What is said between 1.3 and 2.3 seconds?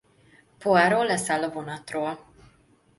a vonatról.